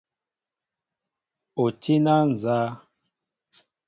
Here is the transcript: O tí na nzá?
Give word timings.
O 1.63 1.65
tí 1.81 1.93
na 2.03 2.15
nzá? 2.29 2.59